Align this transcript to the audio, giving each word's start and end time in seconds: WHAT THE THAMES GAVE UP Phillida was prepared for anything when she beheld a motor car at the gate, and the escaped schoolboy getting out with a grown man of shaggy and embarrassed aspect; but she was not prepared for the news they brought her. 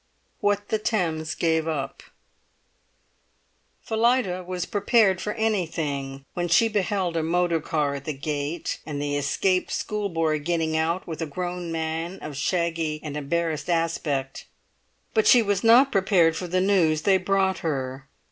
WHAT 0.39 0.69
THE 0.69 0.79
THAMES 0.79 1.35
GAVE 1.35 1.67
UP 1.67 2.01
Phillida 3.83 4.43
was 4.43 4.65
prepared 4.65 5.21
for 5.21 5.33
anything 5.33 6.25
when 6.33 6.47
she 6.47 6.67
beheld 6.67 7.15
a 7.15 7.21
motor 7.21 7.59
car 7.61 7.93
at 7.93 8.05
the 8.05 8.13
gate, 8.13 8.79
and 8.83 8.99
the 8.99 9.15
escaped 9.15 9.69
schoolboy 9.71 10.39
getting 10.39 10.75
out 10.75 11.05
with 11.05 11.21
a 11.21 11.27
grown 11.27 11.71
man 11.71 12.17
of 12.23 12.35
shaggy 12.35 12.99
and 13.03 13.15
embarrassed 13.15 13.69
aspect; 13.69 14.47
but 15.13 15.27
she 15.27 15.43
was 15.43 15.63
not 15.63 15.91
prepared 15.91 16.35
for 16.35 16.47
the 16.47 16.61
news 16.61 17.03
they 17.03 17.17
brought 17.17 17.59
her. 17.59 18.07